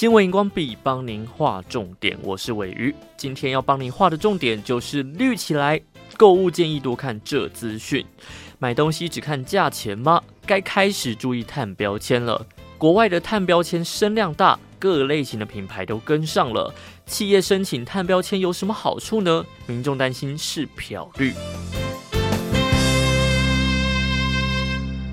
[0.00, 2.94] 新闻荧光笔帮您画重点，我是伟瑜。
[3.18, 5.78] 今天要帮您画的重点就是绿起来，
[6.16, 8.02] 购物建议多看这资讯。
[8.58, 10.22] 买东西只看价钱吗？
[10.46, 12.46] 该开始注意碳标签了。
[12.78, 16.72] 国外的碳标签声量大，各类型的品牌都跟上了。
[17.04, 19.44] 企业申请碳标签有什么好处呢？
[19.66, 21.34] 民众担心是漂绿。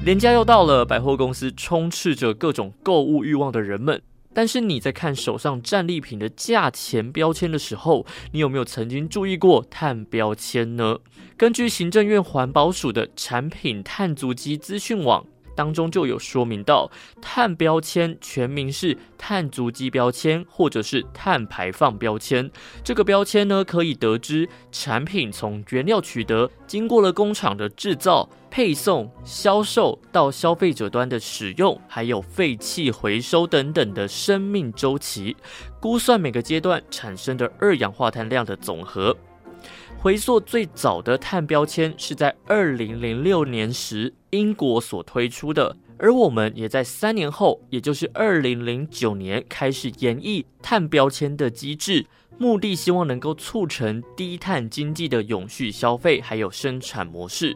[0.05, 4.01] 年假又到了，百货公司充斥着各种购物欲望的人们。
[4.37, 10.99] 但是你在看手上战利品的价钱标签的时候，你有没有曾经注意过碳标签呢？
[11.35, 15.25] 根据行政院环保署的产品碳足迹资讯网。
[15.57, 16.89] 当中就有说明到，
[17.19, 22.49] 碳标签全名是碳足迹标签，或者是碳排放标签。
[22.83, 35.35] 这个标签呢，可以得知产品从原料取得，经过了工厂的制造、配送、销售到消费者端的使用，还有废弃回收等等的生命周期，
[35.81, 39.17] 估算每个阶段产生的二氧化碳量的总和。
[39.99, 52.05] 回溯最早的碳标签是在二零零六年时英国所推出的，而我们也在三年后，也就是二零零九年开始演绎碳标签的机制，
[52.37, 57.55] 目的希望能够促成低碳经济的永续消费还有生产模式。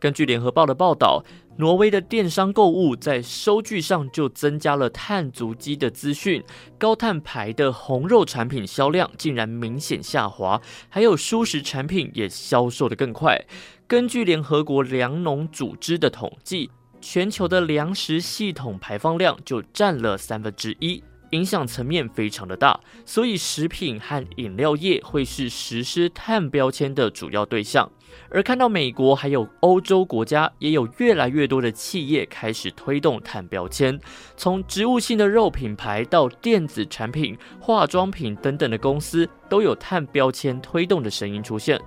[0.00, 1.24] 根据联合报的报道，
[1.58, 6.40] 挪威的电商购物在收据上就增加了碳足迹的资讯，
[6.78, 13.44] 高碳排的红肉产品销量竟然明显下滑，还有蔬食产品也销售的更快。
[13.88, 16.70] 根据联合国粮农组织的统计，
[17.00, 21.02] 全球的粮食系统排放量就占了三分之一。
[21.32, 27.90] 影响层面非常的大，所以食品和饮料业会是实施碳标签的主要对象。
[28.30, 33.98] 而看到美国还有欧洲国家也有越来越多的企业开始推动碳标签，
[34.36, 41.80] 从植物性的肉品牌到电子产品、化妆品等等的公司都有碳标签推动的声音出现。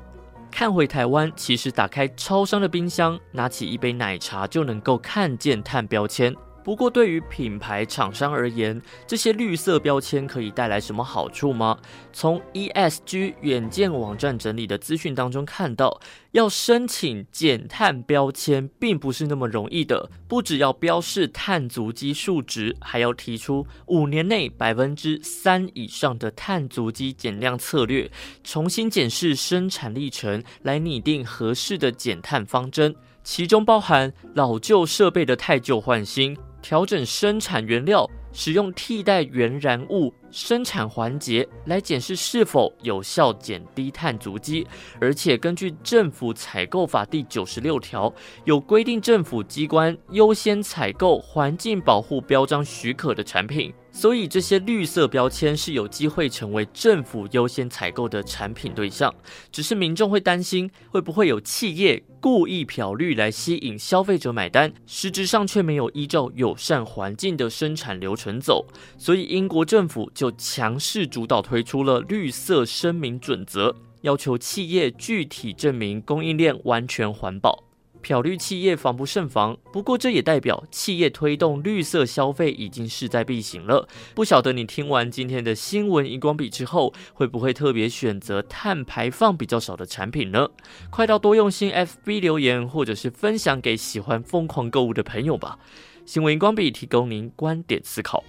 [0.49, 6.35] 看回台湾，其实打开超商的冰箱，拿起一杯奶茶就能够看见碳标签。
[6.63, 11.77] 不过，对于品牌厂商而言，这些绿色标签可以带来什么好处吗？
[12.13, 15.99] 从 ESG 远见网站整理的资讯当中看到，
[16.33, 20.11] 要申请减碳标签并不是那么容易的。
[20.27, 28.11] 不只要标示碳足迹数值，还要提出五年内百分之三以上的碳足迹减量策略，
[28.43, 36.37] 重新检视生产历程，来拟定合适的减碳方针，其中包含老旧设备的汰旧换新。
[36.61, 40.13] 调整生产原料，使用替代原燃物。
[40.31, 44.65] 生产环节来检视是否有效减低碳足迹，
[44.99, 48.11] 而且根据政府采购法第九十六条，
[48.45, 53.73] 有规定政府机关优先采购环境保护标章许可的产品。
[53.93, 59.13] 所以这些绿色标签是有机会成为政府优先采购的产品对象，
[59.51, 68.65] 只是民众会担心会不会有企业故意漂绿来吸引消费者买单，实质上却没有依照友善环境的生产流程走。
[68.97, 77.63] 所以英国政府就强势主导推出了绿色声明准则，要求企业具体证明供应链完全环保。
[78.03, 83.87] 漂绿企业防不胜防，不过这也代表企业推动绿色消费已经势在必行了。
[84.13, 90.49] 不晓得你听完今天的新闻荧光笔之后，会不会特别选择碳排放比较少的产品呢？
[90.91, 95.57] 快到多用心 FB 留言，或者是分享给喜欢疯狂购物的朋友吧。
[96.05, 98.23] 新闻荧光笔提供您观点思考。